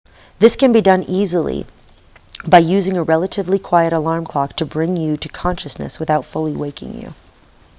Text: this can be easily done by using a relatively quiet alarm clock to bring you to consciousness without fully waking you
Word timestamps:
this 0.39 0.55
can 0.55 0.71
be 0.71 0.81
easily 1.07 1.61
done 1.61 2.49
by 2.49 2.57
using 2.57 2.97
a 2.97 3.03
relatively 3.03 3.59
quiet 3.59 3.93
alarm 3.93 4.25
clock 4.25 4.55
to 4.55 4.65
bring 4.65 4.97
you 4.97 5.15
to 5.15 5.29
consciousness 5.29 5.99
without 5.99 6.25
fully 6.25 6.53
waking 6.55 6.99
you 6.99 7.13